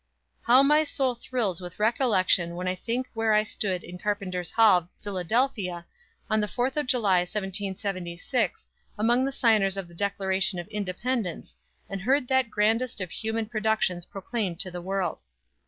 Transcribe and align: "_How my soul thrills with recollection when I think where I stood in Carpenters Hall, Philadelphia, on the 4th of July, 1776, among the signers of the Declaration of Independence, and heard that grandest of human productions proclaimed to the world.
"_How 0.47 0.63
my 0.63 0.83
soul 0.83 1.13
thrills 1.13 1.61
with 1.61 1.77
recollection 1.77 2.55
when 2.55 2.67
I 2.67 2.73
think 2.73 3.05
where 3.13 3.33
I 3.33 3.43
stood 3.43 3.83
in 3.83 3.99
Carpenters 3.99 4.49
Hall, 4.49 4.89
Philadelphia, 5.03 5.85
on 6.27 6.39
the 6.39 6.47
4th 6.47 6.75
of 6.75 6.87
July, 6.87 7.19
1776, 7.19 8.65
among 8.97 9.25
the 9.25 9.31
signers 9.31 9.77
of 9.77 9.87
the 9.87 9.93
Declaration 9.93 10.57
of 10.57 10.67
Independence, 10.69 11.55
and 11.87 12.01
heard 12.01 12.27
that 12.29 12.49
grandest 12.49 12.99
of 12.99 13.11
human 13.11 13.45
productions 13.45 14.07
proclaimed 14.07 14.59
to 14.61 14.71
the 14.71 14.81
world. 14.81 15.19